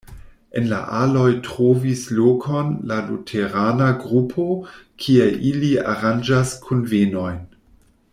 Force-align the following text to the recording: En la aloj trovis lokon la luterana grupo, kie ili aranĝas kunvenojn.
En 0.59 0.67
la 0.69 0.77
aloj 0.99 1.25
trovis 1.47 2.05
lokon 2.19 2.71
la 2.91 2.97
luterana 3.09 3.89
grupo, 4.05 4.47
kie 5.05 5.29
ili 5.51 5.71
aranĝas 5.93 6.55
kunvenojn. 6.65 7.39